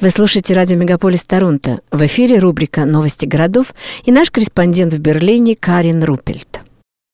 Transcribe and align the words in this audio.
Вы 0.00 0.08
слушаете 0.08 0.54
радио 0.54 0.78
«Мегаполис 0.78 1.24
Торонто». 1.24 1.80
В 1.90 2.06
эфире 2.06 2.38
рубрика 2.38 2.86
«Новости 2.86 3.26
городов» 3.26 3.74
и 4.06 4.10
наш 4.10 4.30
корреспондент 4.30 4.94
в 4.94 4.98
Берлине 4.98 5.54
Карин 5.54 6.02
Рупельт. 6.02 6.62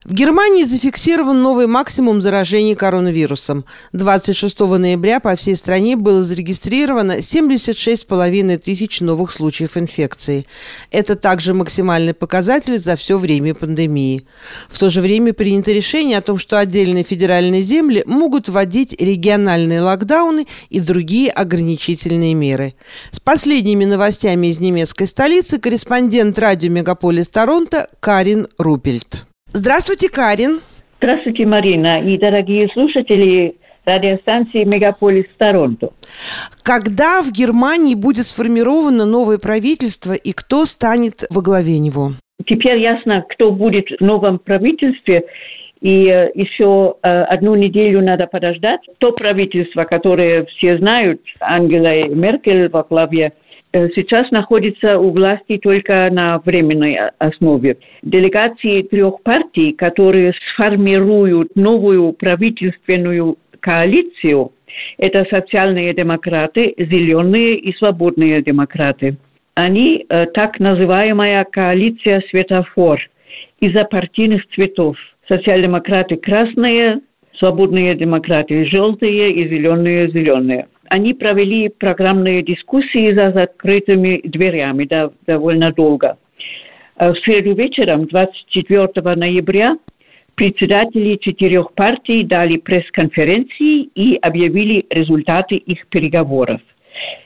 В 0.06 0.12
Германии 0.12 0.62
зафиксирован 0.62 1.42
новый 1.42 1.66
максимум 1.66 2.22
заражений 2.22 2.76
коронавирусом. 2.76 3.64
26 3.92 4.60
ноября 4.60 5.18
по 5.18 5.34
всей 5.34 5.56
стране 5.56 5.96
было 5.96 6.22
зарегистрировано 6.22 7.18
76,5 7.18 8.58
тысяч 8.58 9.00
новых 9.00 9.32
случаев 9.32 9.76
инфекции. 9.76 10.46
Это 10.92 11.16
также 11.16 11.54
максимальный 11.54 12.14
показатель 12.14 12.78
за 12.78 12.94
все 12.94 13.18
время 13.18 13.52
пандемии. 13.56 14.24
В 14.68 14.78
то 14.78 14.90
же 14.90 15.00
время 15.00 15.32
принято 15.32 15.72
решение 15.72 16.18
о 16.18 16.22
том, 16.22 16.38
что 16.38 16.56
отдельные 16.56 17.02
федеральные 17.02 17.62
земли 17.62 18.04
могут 18.06 18.48
вводить 18.48 18.94
региональные 19.00 19.80
локдауны 19.80 20.46
и 20.70 20.78
другие 20.78 21.32
ограничительные 21.32 22.34
меры. 22.34 22.74
С 23.10 23.18
последними 23.18 23.84
новостями 23.84 24.46
из 24.46 24.60
немецкой 24.60 25.08
столицы 25.08 25.58
корреспондент 25.58 26.38
радио 26.38 26.70
«Мегаполис 26.70 27.26
Торонто» 27.26 27.88
Карин 27.98 28.46
Рупельт. 28.56 29.26
Здравствуйте, 29.58 30.10
Карин. 30.10 30.60
Здравствуйте, 30.98 31.46
Марина 31.46 31.98
и 31.98 32.18
дорогие 32.18 32.68
слушатели 32.74 33.56
радиостанции 33.86 34.64
«Мегаполис 34.64 35.24
Торонто». 35.38 35.92
Когда 36.62 37.22
в 37.22 37.32
Германии 37.32 37.94
будет 37.94 38.26
сформировано 38.26 39.06
новое 39.06 39.38
правительство 39.38 40.12
и 40.12 40.32
кто 40.32 40.66
станет 40.66 41.24
во 41.30 41.40
главе 41.40 41.78
него? 41.78 42.10
Теперь 42.46 42.80
ясно, 42.80 43.24
кто 43.30 43.50
будет 43.50 43.86
в 43.98 44.04
новом 44.04 44.40
правительстве. 44.40 45.24
И 45.80 46.06
э, 46.06 46.32
еще 46.34 46.96
э, 47.02 47.22
одну 47.22 47.54
неделю 47.54 48.02
надо 48.02 48.26
подождать. 48.26 48.80
То 48.98 49.12
правительство, 49.12 49.84
которое 49.84 50.44
все 50.44 50.76
знают, 50.76 51.22
Ангела 51.40 52.06
Меркель 52.08 52.68
во 52.68 52.82
главе 52.82 53.32
сейчас 53.72 54.30
находится 54.30 54.98
у 54.98 55.10
власти 55.10 55.58
только 55.58 56.08
на 56.10 56.38
временной 56.38 56.98
основе. 57.18 57.76
Делегации 58.02 58.82
трех 58.82 59.22
партий, 59.22 59.72
которые 59.72 60.32
сформируют 60.52 61.54
новую 61.56 62.12
правительственную 62.12 63.36
коалицию, 63.60 64.52
это 64.98 65.24
социальные 65.30 65.94
демократы, 65.94 66.74
зеленые 66.78 67.56
и 67.56 67.74
свободные 67.76 68.42
демократы. 68.42 69.16
Они 69.54 70.04
э, 70.08 70.26
так 70.26 70.60
называемая 70.60 71.44
коалиция 71.44 72.22
светофор 72.28 73.00
из-за 73.60 73.84
партийных 73.84 74.46
цветов. 74.50 74.96
Социал-демократы 75.28 76.16
красные, 76.16 77.00
свободные 77.38 77.94
демократы 77.94 78.66
желтые 78.66 79.32
и 79.32 79.48
зеленые 79.48 80.10
зеленые. 80.10 80.68
Они 80.88 81.14
провели 81.14 81.68
программные 81.68 82.42
дискуссии 82.42 83.12
за 83.12 83.32
закрытыми 83.32 84.20
дверями 84.24 84.84
да, 84.84 85.10
довольно 85.26 85.72
долго. 85.72 86.18
Э, 86.98 87.12
в 87.12 87.18
среду 87.18 87.54
вечером, 87.54 88.06
24 88.06 88.88
ноября, 89.16 89.76
председатели 90.34 91.16
четырех 91.16 91.72
партий 91.72 92.24
дали 92.24 92.58
пресс-конференции 92.58 93.82
и 93.94 94.16
объявили 94.16 94.86
результаты 94.90 95.56
их 95.56 95.86
переговоров. 95.88 96.60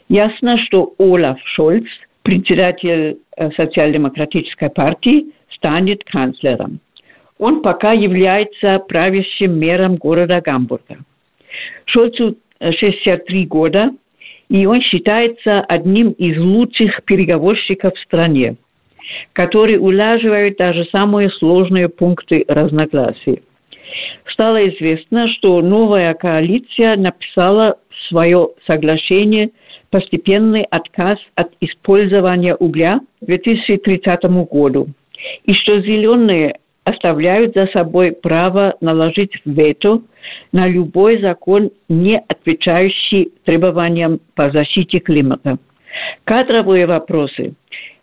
Ясно, 0.09 0.59
что 0.59 0.95
Олаф 0.99 1.39
Шольц, 1.45 1.87
председатель 2.23 3.19
э, 3.37 3.51
социал-демократической 3.53 4.71
партии, 4.71 5.27
станет 5.51 6.05
канцлером. 6.05 6.81
Он 7.39 7.63
пока 7.63 7.93
является 7.93 8.79
правящим 8.81 9.59
мэром 9.59 9.97
города 9.97 10.41
Гамбурга. 10.41 10.99
Шольцу 11.87 12.37
63 12.61 13.47
года, 13.47 13.91
и 14.49 14.67
он 14.67 14.81
считается 14.81 15.61
одним 15.61 16.11
из 16.13 16.39
лучших 16.39 17.05
переговорщиков 17.05 17.95
в 17.95 18.01
стране, 18.01 18.57
который 19.33 19.79
улаживает 19.79 20.57
даже 20.59 20.85
самые 20.87 21.31
сложные 21.31 21.89
пункты 21.89 22.45
разногласий. 22.49 23.43
Стало 24.27 24.69
известно, 24.69 25.29
что 25.29 25.61
новая 25.61 26.15
коалиция 26.15 26.97
написала 26.97 27.79
свое 28.09 28.51
соглашение 28.67 29.51
постепенный 29.91 30.63
отказ 30.63 31.19
от 31.35 31.51
использования 31.61 32.55
угля 32.55 33.01
к 33.21 33.27
2030 33.27 34.25
году, 34.49 34.89
и 35.45 35.53
что 35.53 35.81
зеленые 35.81 36.59
оставляют 36.91 37.55
за 37.55 37.67
собой 37.69 38.13
право 38.13 38.77
наложить 38.81 39.33
вето 39.45 40.03
на 40.53 40.69
любой 40.69 41.21
закон, 41.21 41.71
не 41.89 42.19
отвечающий 42.29 43.33
требованиям 43.45 44.21
по 44.35 44.51
защите 44.51 45.01
климата. 45.01 45.59
Кадровые 46.25 46.87
вопросы 46.87 47.55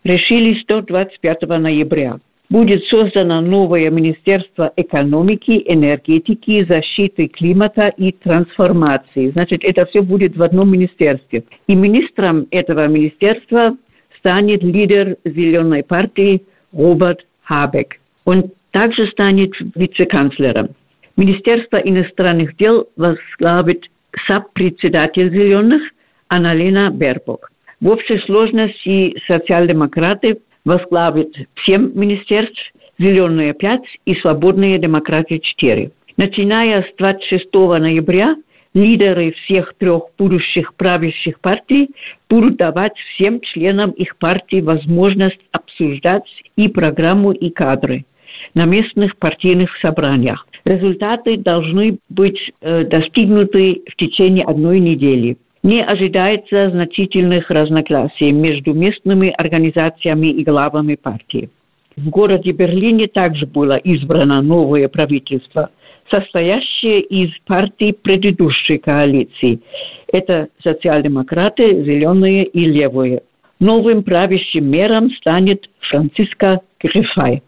решились 0.04 0.64
до 0.66 0.82
25 0.82 1.42
ноября. 1.42 2.18
Будет 2.50 2.82
создано 2.84 3.42
новое 3.42 3.90
Министерство 3.90 4.72
экономики, 4.76 5.62
энергетики, 5.66 6.64
защиты 6.64 7.28
климата 7.28 7.92
и 7.94 8.12
трансформации. 8.12 9.30
Значит, 9.30 9.62
это 9.64 9.84
все 9.86 10.00
будет 10.00 10.34
в 10.34 10.42
одном 10.42 10.72
министерстве. 10.72 11.44
И 11.66 11.74
министром 11.74 12.46
этого 12.50 12.86
министерства 12.86 13.76
станет 14.18 14.62
лидер 14.62 15.16
Зеленой 15.26 15.82
партии 15.82 16.42
Роберт 16.72 17.26
Хабек. 17.42 17.96
Он 18.24 18.50
также 18.78 19.08
станет 19.08 19.50
вице-канцлером. 19.74 20.68
Министерство 21.16 21.78
иностранных 21.78 22.56
дел 22.58 22.86
возглавит 22.96 23.82
сопредседатель 24.28 25.30
«Зеленых» 25.30 25.82
Аналина 26.28 26.88
Бербок. 26.90 27.50
В 27.80 27.88
общей 27.88 28.18
сложности 28.18 29.20
социал-демократы 29.26 30.38
возглавят 30.64 31.26
семь 31.66 31.90
министерств, 31.92 32.60
«Зеленые» 33.00 33.52
пять 33.52 33.88
и 34.04 34.14
«Свободные 34.14 34.78
демократы» 34.78 35.40
четыре. 35.40 35.90
Начиная 36.16 36.82
с 36.82 36.96
26 36.98 37.52
ноября 37.52 38.36
лидеры 38.74 39.32
всех 39.32 39.74
трех 39.78 40.02
будущих 40.16 40.72
правящих 40.74 41.40
партий 41.40 41.88
будут 42.30 42.58
давать 42.58 42.96
всем 42.96 43.40
членам 43.40 43.90
их 43.90 44.16
партии 44.18 44.60
возможность 44.60 45.40
обсуждать 45.50 46.30
и 46.54 46.68
программу, 46.68 47.32
и 47.32 47.50
кадры– 47.50 48.04
на 48.54 48.64
местных 48.64 49.16
партийных 49.18 49.76
собраниях. 49.78 50.46
Результаты 50.64 51.36
должны 51.36 51.98
быть 52.08 52.38
э, 52.60 52.84
достигнуты 52.84 53.82
в 53.86 53.96
течение 53.96 54.44
одной 54.44 54.80
недели. 54.80 55.36
Не 55.62 55.82
ожидается 55.82 56.70
значительных 56.70 57.50
разногласий 57.50 58.30
между 58.32 58.74
местными 58.74 59.30
организациями 59.30 60.28
и 60.28 60.44
главами 60.44 60.94
партии. 60.94 61.50
В 61.96 62.10
городе 62.10 62.52
Берлине 62.52 63.08
также 63.08 63.44
было 63.44 63.76
избрано 63.76 64.40
новое 64.40 64.88
правительство, 64.88 65.70
состоящее 66.10 67.00
из 67.00 67.30
партий 67.44 67.92
предыдущей 67.92 68.78
коалиции. 68.78 69.60
Это 70.12 70.48
социал-демократы, 70.62 71.84
зеленые 71.84 72.44
и 72.44 72.64
левые. 72.64 73.22
Новым 73.60 74.04
правящим 74.04 74.70
мером 74.70 75.10
станет 75.10 75.68
Франциско 75.80 76.60
Грифай. 76.80 77.42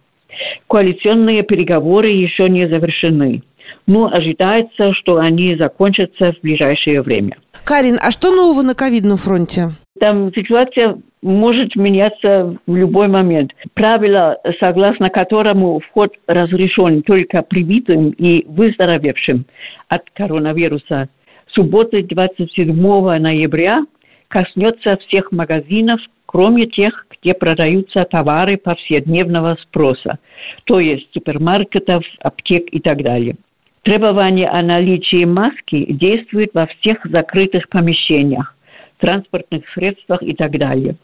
Коалиционные 0.71 1.43
переговоры 1.43 2.11
еще 2.11 2.49
не 2.49 2.69
завершены, 2.69 3.43
но 3.89 4.07
ожидается, 4.07 4.93
что 4.93 5.17
они 5.17 5.57
закончатся 5.57 6.33
в 6.33 6.41
ближайшее 6.43 7.03
время. 7.03 7.37
Карин, 7.65 7.99
а 8.01 8.13
что 8.13 8.31
нового 8.31 8.63
на 8.63 8.77
ковидном 8.77 9.17
фронте? 9.17 9.71
Там 9.99 10.33
ситуация 10.33 10.97
может 11.23 11.75
меняться 11.75 12.57
в 12.69 12.77
любой 12.77 13.09
момент. 13.09 13.51
Правило, 13.75 14.39
согласно 14.61 15.11
которому 15.11 15.81
вход 15.81 16.13
разрешен 16.29 17.03
только 17.03 17.43
привитым 17.43 18.11
и 18.11 18.47
выздоровевшим 18.47 19.47
от 19.89 20.09
коронавируса, 20.15 21.09
субботы 21.49 22.05
27 22.05 22.73
ноября 23.19 23.85
коснется 24.31 24.97
всех 24.97 25.33
магазинов, 25.33 26.01
кроме 26.25 26.67
тех, 26.67 27.07
где 27.11 27.35
продаются 27.35 28.05
товары 28.05 28.57
повседневного 28.57 29.59
спроса, 29.61 30.19
то 30.65 30.81
есть 30.81 31.13
супермаркетов, 31.13 32.05
аптек 32.21 32.69
и 32.73 32.81
так 32.81 33.03
далее. 33.03 33.37
Требование 33.83 34.49
о 34.49 34.63
наличии 34.63 35.25
маски 35.25 35.93
действует 35.93 36.51
во 36.55 36.67
всех 36.67 37.05
закрытых 37.05 37.69
помещениях, 37.69 38.55
транспортных 38.99 39.69
средствах 39.71 40.23
и 40.23 40.35
так 40.35 40.57
далее. 40.57 40.97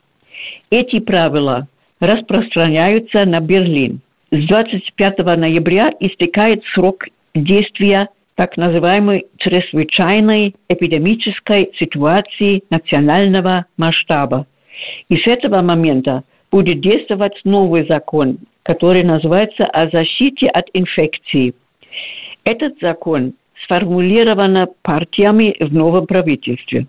Эти 0.70 1.00
правила 1.00 1.66
распространяются 2.00 3.24
на 3.24 3.40
Берлин. 3.40 4.00
С 4.30 4.46
25 4.46 5.18
ноября 5.18 5.92
истекает 6.00 6.62
срок 6.74 7.04
действия 7.34 8.08
так 8.36 8.56
называемой 8.56 9.26
чрезвычайной 9.38 10.54
эпидемической 10.68 11.70
ситуации 11.78 12.62
национального 12.70 13.66
масштаба– 13.76 14.46
и 15.08 15.16
с 15.16 15.26
этого 15.26 15.62
момента 15.62 16.24
будет 16.50 16.80
действовать 16.80 17.40
новый 17.44 17.86
закон, 17.86 18.38
который 18.62 19.02
называется 19.02 19.64
«О 19.64 19.88
защите 19.90 20.48
от 20.48 20.66
инфекции». 20.72 21.54
Этот 22.44 22.78
закон 22.80 23.34
сформулирован 23.64 24.68
партиями 24.82 25.56
в 25.58 25.72
новом 25.72 26.06
правительстве. 26.06 26.86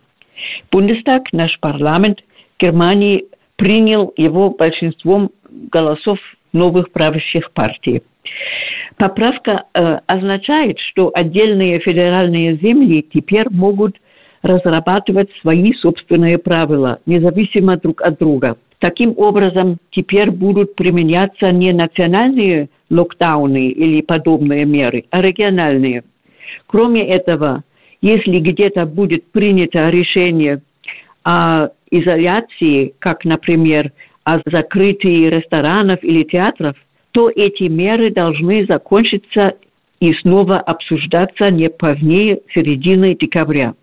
Бундестаг, 0.72 1.32
наш 1.34 1.60
парламент 1.60 2.20
Германии, 2.60 3.26
принял 3.56 4.14
его 4.18 4.52
большинством 4.52 5.32
голосов 5.50 6.20
новых 6.54 6.92
правящих 6.92 7.52
партий. 7.52 8.04
Поправка 8.98 9.66
э, 9.74 10.00
означает, 10.08 10.80
что 10.80 11.12
отдельные 11.14 11.80
федеральные 11.80 12.56
земли 12.58 13.06
теперь 13.14 13.48
могут 13.50 13.96
разрабатывать 14.42 15.30
свои 15.42 15.74
собственные 15.74 16.38
правила, 16.38 17.00
независимо 17.06 17.78
друг 17.78 18.02
от 18.02 18.20
друга. 18.20 18.58
Таким 18.80 19.14
образом, 19.18 19.78
теперь 19.92 20.30
будут 20.30 20.76
применяться 20.76 21.52
не 21.52 21.74
национальные 21.74 22.70
локдауны 22.90 23.70
или 23.70 24.02
подобные 24.02 24.66
меры, 24.66 25.06
а 25.10 25.22
региональные. 25.22 26.04
Кроме 26.68 27.08
этого, 27.08 27.64
если 28.02 28.40
где-то 28.40 28.86
будет 28.86 29.26
принято 29.32 29.90
решение 29.90 30.62
о 31.24 31.70
изоляции, 31.90 32.94
как, 33.00 33.26
например, 33.26 33.92
о 34.28 34.42
закрытии 34.46 35.30
ресторанов 35.30 36.04
или 36.04 36.24
театров, 36.24 36.76
то 37.12 37.32
эти 37.34 37.64
меры 37.64 38.12
должны 38.12 38.66
закончиться 38.66 39.54
и 40.02 40.14
снова 40.16 40.58
обсуждаться 40.58 41.50
не 41.50 41.70
позднее 41.70 42.42
середины 42.54 43.16
декабря. 43.16 43.74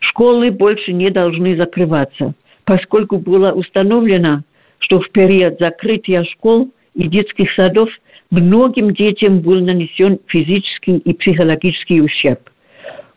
Школы 0.00 0.50
больше 0.50 0.92
не 0.92 1.08
должны 1.08 1.56
закрываться, 1.56 2.34
поскольку 2.64 3.16
было 3.16 3.52
установлено, 3.52 4.42
что 4.80 5.00
в 5.00 5.08
период 5.12 5.58
закрытия 5.58 6.24
школ 6.24 6.70
и 6.94 7.08
детских 7.08 7.50
садов 7.54 7.88
многим 8.30 8.92
детям 8.92 9.40
был 9.40 9.64
нанесен 9.64 10.18
физический 10.26 10.98
и 10.98 11.14
психологический 11.14 12.02
ущерб. 12.02 12.50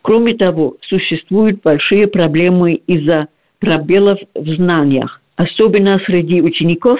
Кроме 0.01 0.33
того, 0.33 0.77
существуют 0.79 1.61
большие 1.61 2.07
проблемы 2.07 2.75
из-за 2.87 3.27
пробелов 3.59 4.19
в 4.33 4.47
знаниях, 4.55 5.19
особенно 5.37 5.99
среди 6.05 6.41
учеников, 6.41 6.99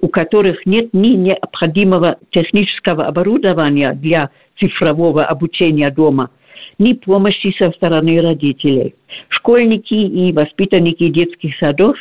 у 0.00 0.08
которых 0.08 0.66
нет 0.66 0.92
ни 0.92 1.14
необходимого 1.14 2.18
технического 2.30 3.06
оборудования 3.06 3.94
для 3.94 4.30
цифрового 4.58 5.24
обучения 5.24 5.90
дома, 5.90 6.30
ни 6.78 6.92
помощи 6.92 7.54
со 7.56 7.70
стороны 7.70 8.20
родителей. 8.20 8.94
Школьники 9.28 9.94
и 9.94 10.32
воспитанники 10.32 11.08
детских 11.08 11.56
садов 11.56 11.96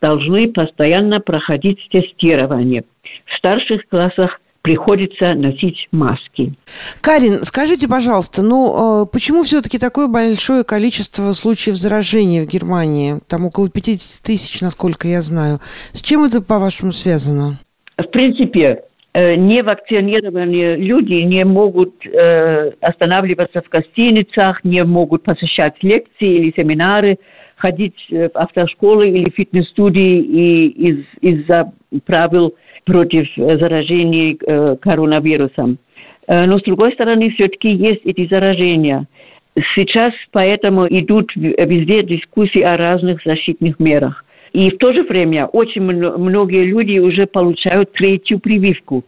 должны 0.00 0.50
постоянно 0.50 1.20
проходить 1.20 1.86
тестирование. 1.90 2.84
В 3.26 3.36
старших 3.36 3.86
классах 3.88 4.40
приходится 4.66 5.34
носить 5.34 5.86
маски. 5.92 6.52
Карин, 7.00 7.44
скажите, 7.44 7.86
пожалуйста, 7.86 8.42
ну 8.42 9.04
э, 9.04 9.06
почему 9.06 9.44
все-таки 9.44 9.78
такое 9.78 10.08
большое 10.08 10.64
количество 10.64 11.30
случаев 11.34 11.76
заражения 11.76 12.42
в 12.42 12.48
Германии? 12.48 13.20
Там 13.28 13.46
около 13.46 13.70
50 13.70 14.24
тысяч, 14.24 14.60
насколько 14.60 15.06
я 15.06 15.22
знаю. 15.22 15.60
С 15.92 16.02
чем 16.02 16.24
это, 16.24 16.42
по-вашему, 16.42 16.90
связано? 16.90 17.60
В 17.96 18.08
принципе, 18.08 18.82
э, 19.14 19.36
невакцинированные 19.36 20.74
люди 20.74 21.14
не 21.14 21.44
могут 21.44 22.04
э, 22.04 22.72
останавливаться 22.80 23.62
в 23.62 23.68
гостиницах, 23.68 24.64
не 24.64 24.82
могут 24.82 25.22
посещать 25.22 25.74
лекции 25.82 26.38
или 26.38 26.52
семинары, 26.56 27.18
ходить 27.54 27.94
в 28.10 28.30
автошколы 28.34 29.10
или 29.10 29.30
фитнес-студии 29.30 30.18
и 30.18 30.66
из, 30.66 31.04
из-за 31.20 31.72
правил 32.04 32.56
против 32.86 33.28
э, 33.36 33.58
заражения 33.58 34.36
э, 34.40 34.76
коронавирусом. 34.80 35.78
Э, 36.28 36.46
но, 36.46 36.58
с 36.58 36.62
другой 36.62 36.92
стороны, 36.92 37.30
все-таки 37.30 37.68
есть 37.68 38.00
эти 38.04 38.26
заражения. 38.28 39.06
Сейчас 39.74 40.14
поэтому 40.32 40.86
идут 40.86 41.32
везде 41.34 42.02
дискуссии 42.02 42.60
о 42.60 42.76
разных 42.76 43.22
защитных 43.24 43.78
мерах. 43.80 44.24
И 44.52 44.70
в 44.70 44.78
то 44.78 44.92
же 44.92 45.02
время 45.02 45.46
очень 45.46 45.82
многие 45.82 46.64
люди 46.64 46.98
уже 46.98 47.26
получают 47.26 47.92
третью 47.92 48.38
прививку. 48.38 49.04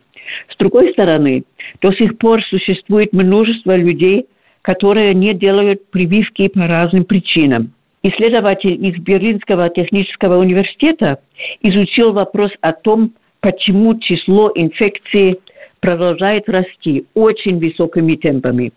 С 0.50 0.56
другой 0.56 0.92
стороны, 0.92 1.44
до 1.80 1.92
сих 1.92 2.18
пор 2.18 2.42
существует 2.44 3.12
множество 3.12 3.76
людей, 3.76 4.26
которые 4.62 5.14
не 5.14 5.34
делают 5.34 5.90
прививки 5.90 6.48
по 6.48 6.66
разным 6.66 7.04
причинам. 7.04 7.72
Исследователь 8.02 8.84
из 8.86 8.96
Берлинского 9.00 9.68
технического 9.70 10.38
университета 10.38 11.18
изучил 11.62 12.12
вопрос 12.12 12.50
о 12.60 12.72
том, 12.72 13.12
почему 13.48 13.98
число 13.98 14.52
инфекций 14.54 15.40
продолжает 15.80 16.50
расти 16.50 17.06
очень 17.14 17.58
высокими 17.58 18.14
темпами. 18.14 18.72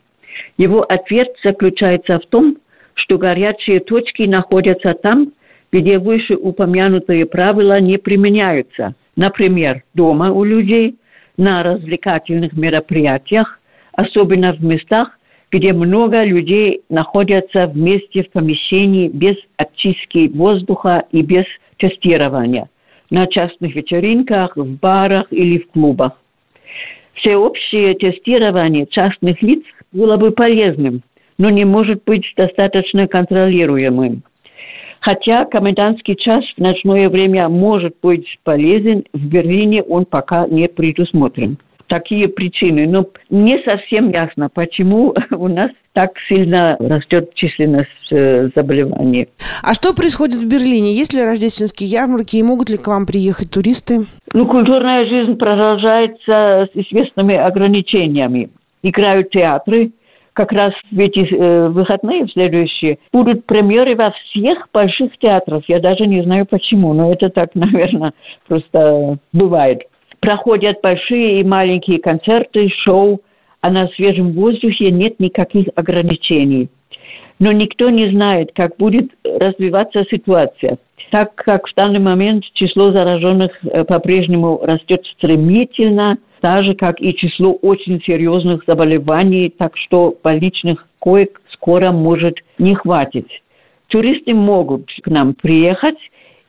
Его 0.58 0.84
ответ 0.84 1.28
заключается 1.44 2.20
в 2.20 2.26
том, 2.28 2.56
что 2.94 3.18
горячие 3.18 3.82
точки 3.82 4.22
находятся 4.22 4.94
там, 4.94 5.34
где 5.74 6.00
вышеупомянутые 6.00 7.26
правила 7.26 7.82
не 7.82 7.98
применяются. 7.98 8.96
Например, 9.18 9.84
дома 9.94 10.32
у 10.32 10.46
людей, 10.46 10.96
на 11.36 11.64
развлекательных 11.64 12.54
мероприятиях, 12.54 13.60
особенно 13.92 14.54
в 14.54 14.64
местах, 14.64 15.20
где 15.52 15.74
много 15.74 16.24
людей 16.24 16.80
находятся 16.88 17.68
вместе 17.68 18.24
в 18.24 18.32
помещении 18.32 19.10
без 19.10 19.36
очистки 19.58 20.30
воздуха 20.30 21.04
и 21.12 21.24
без 21.24 21.44
тестирования– 21.78 22.70
на 23.12 23.28
частных 23.28 23.76
вечеринках, 23.76 24.58
в 24.58 24.80
барах 24.80 25.28
или 25.30 25.60
в 25.60 25.68
клубах. 25.72 26.14
Всеобщее 27.14 27.94
тестирование 27.94 28.88
частных 28.88 29.42
лиц 29.44 29.62
было 29.92 30.18
бы 30.18 30.32
полезным, 30.32 31.04
но 31.38 31.52
не 31.52 31.66
может 31.66 32.04
быть 32.06 32.26
достаточно 32.36 33.08
контролируемым. 33.08 34.24
Хотя 35.02 35.46
комендантский 35.46 36.16
час 36.16 36.46
в 36.58 36.62
ночное 36.62 37.10
время 37.10 37.50
может 37.50 37.96
быть 38.02 38.40
полезен, 38.44 39.04
в 39.14 39.28
Берлине 39.28 39.84
он 39.84 40.06
пока 40.06 40.48
не 40.48 40.68
предусмотрен 40.68 41.58
такие 41.92 42.30
причины. 42.30 42.88
Но 42.88 43.06
не 43.30 43.62
совсем 43.64 44.12
ясно, 44.12 44.50
почему 44.50 45.14
у 45.32 45.48
нас 45.50 45.72
так 45.94 46.12
сильно 46.30 46.78
растет 46.80 47.34
численность 47.36 47.90
э, 48.12 48.50
заболеваний. 48.56 49.28
А 49.62 49.74
что 49.74 49.94
происходит 49.94 50.38
в 50.38 50.48
Берлине? 50.48 50.94
Есть 50.94 51.14
ли 51.14 51.22
рождественские 51.22 51.90
ярмарки 51.90 52.38
и 52.38 52.44
могут 52.44 52.70
ли 52.70 52.78
к 52.78 52.88
вам 52.88 53.06
приехать 53.06 53.52
туристы? 53.52 54.06
Ну, 54.34 54.48
культурная 54.48 55.06
жизнь 55.06 55.36
продолжается 55.36 56.70
с 56.74 56.76
известными 56.76 57.36
ограничениями. 57.36 58.50
Играют 58.84 59.32
театры, 59.32 59.92
как 60.32 60.54
раз 60.54 60.72
в 60.92 60.98
эти 60.98 61.28
э, 61.30 61.68
выходные, 61.68 62.26
в 62.26 62.32
следующие, 62.32 63.00
будут 63.12 63.46
премьеры 63.46 63.98
во 63.98 64.12
всех 64.12 64.70
больших 64.74 65.18
театрах. 65.18 65.66
Я 65.68 65.82
даже 65.82 66.08
не 66.08 66.24
знаю 66.24 66.46
почему, 66.46 66.94
но 66.94 67.12
это 67.12 67.30
так, 67.30 67.50
наверное, 67.54 68.14
просто 68.48 69.18
бывает 69.34 69.82
проходят 70.22 70.80
большие 70.82 71.42
и 71.42 71.44
маленькие 71.44 72.00
концерты, 72.00 72.70
шоу, 72.70 73.22
а 73.60 73.70
на 73.70 73.88
свежем 73.90 74.32
воздухе 74.32 74.92
нет 74.92 75.20
никаких 75.20 75.68
ограничений. 75.76 76.70
Но 77.40 77.52
никто 77.52 77.90
не 77.90 78.10
знает, 78.12 78.52
как 78.56 78.78
будет 78.78 79.12
развиваться 79.24 80.06
ситуация, 80.10 80.78
так 81.10 81.34
как 81.36 81.68
в 81.68 81.74
данный 81.76 82.00
момент 82.00 82.46
число 82.54 82.92
зараженных 82.92 83.52
э, 83.64 83.84
по-прежнему 83.84 84.60
растет 84.64 85.06
стремительно, 85.18 86.20
так 86.40 86.64
же, 86.64 86.76
как 86.76 87.02
и 87.02 87.16
число 87.16 87.54
очень 87.54 88.02
серьезных 88.04 88.64
заболеваний, 88.68 89.50
так 89.56 89.76
что 89.76 90.16
больничных 90.24 90.88
коек 91.00 91.42
скоро 91.52 91.92
может 91.92 92.36
не 92.60 92.76
хватить. 92.76 93.42
Туристы 93.88 94.34
могут 94.34 94.90
к 95.04 95.08
нам 95.08 95.34
приехать, 95.34 95.98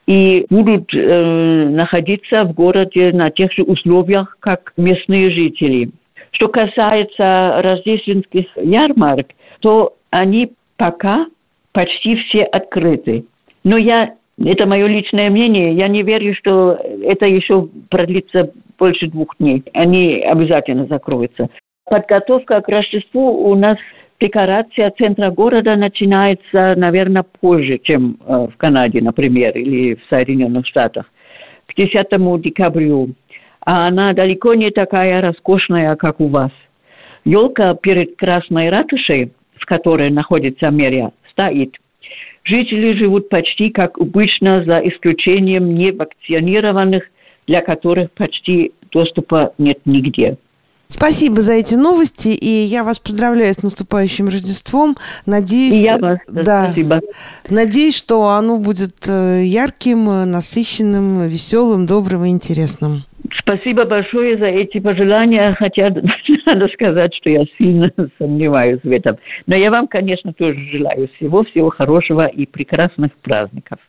и 0.05 0.45
будут 0.49 0.93
э, 0.93 1.69
находиться 1.69 2.43
в 2.43 2.53
городе 2.53 3.11
на 3.13 3.29
тех 3.29 3.51
же 3.53 3.63
условиях, 3.63 4.37
как 4.39 4.73
местные 4.77 5.31
жители. 5.31 5.91
Что 6.31 6.47
касается 6.49 7.61
рождественских 7.61 8.45
ярмарок, 8.55 9.27
то 9.61 9.95
они 10.09 10.53
пока 10.77 11.27
почти 11.71 12.15
все 12.17 12.43
открыты. 12.43 13.25
Но 13.63 13.77
я, 13.77 14.15
это 14.43 14.65
мое 14.65 14.87
личное 14.87 15.29
мнение, 15.29 15.73
я 15.73 15.87
не 15.87 16.03
верю, 16.03 16.35
что 16.35 16.73
это 17.03 17.25
еще 17.25 17.69
продлится 17.89 18.51
больше 18.77 19.07
двух 19.07 19.37
дней. 19.39 19.63
Они 19.73 20.19
обязательно 20.19 20.85
закроются. 20.85 21.49
Подготовка 21.85 22.61
к 22.61 22.67
Рождеству 22.69 23.49
у 23.49 23.55
нас 23.55 23.77
декорация 24.19 24.91
центра 24.91 25.29
города 25.31 25.75
начинается, 25.75 26.75
наверное, 26.75 27.23
позже, 27.23 27.79
чем 27.81 28.17
э, 28.25 28.47
в 28.53 28.57
Канаде, 28.57 29.01
например, 29.01 29.57
или 29.57 29.95
в 29.95 29.99
Соединенных 30.09 30.67
Штатах, 30.67 31.11
к 31.67 31.75
10 31.75 32.41
декабрю. 32.41 33.09
А 33.65 33.87
она 33.87 34.13
далеко 34.13 34.53
не 34.53 34.71
такая 34.71 35.21
роскошная, 35.21 35.95
как 35.95 36.19
у 36.19 36.27
вас. 36.27 36.51
Елка 37.25 37.75
перед 37.75 38.17
Красной 38.17 38.69
ратушей, 38.69 39.31
в 39.55 39.65
которой 39.65 40.09
находится 40.09 40.71
мэрия, 40.71 41.11
стоит. 41.31 41.77
Жители 42.43 42.97
живут 42.97 43.29
почти 43.29 43.69
как 43.69 43.97
обычно, 43.97 44.63
за 44.65 44.79
исключением 44.79 45.75
невакцинированных, 45.75 47.03
для 47.47 47.61
которых 47.61 48.11
почти 48.11 48.73
доступа 48.91 49.53
нет 49.57 49.79
нигде. 49.85 50.37
Спасибо 50.93 51.41
за 51.41 51.53
эти 51.53 51.73
новости, 51.73 52.27
и 52.27 52.47
я 52.47 52.83
вас 52.83 52.99
поздравляю 52.99 53.51
с 53.51 53.63
наступающим 53.63 54.27
Рождеством. 54.27 54.95
Надеюсь, 55.25 55.75
и 55.75 55.81
я 55.81 55.97
вас, 55.97 56.19
да, 56.27 56.65
спасибо. 56.65 57.01
Надеюсь, 57.49 57.97
что 57.97 58.29
оно 58.29 58.59
будет 58.59 59.07
э, 59.09 59.41
ярким, 59.43 60.05
насыщенным, 60.29 61.27
веселым, 61.27 61.87
добрым 61.87 62.25
и 62.25 62.29
интересным. 62.29 63.05
Спасибо 63.39 63.85
большое 63.85 64.37
за 64.37 64.45
эти 64.45 64.79
пожелания, 64.79 65.51
хотя 65.57 65.89
надо 66.45 66.67
сказать, 66.67 67.15
что 67.15 67.31
я 67.31 67.43
сильно 67.57 67.91
сомневаюсь 68.19 68.81
в 68.83 68.91
этом. 68.91 69.17
Но 69.47 69.55
я 69.55 69.71
вам, 69.71 69.87
конечно, 69.87 70.31
тоже 70.31 70.59
желаю 70.71 71.09
всего, 71.15 71.43
всего 71.43 71.71
хорошего 71.71 72.27
и 72.27 72.45
прекрасных 72.45 73.11
праздников. 73.23 73.79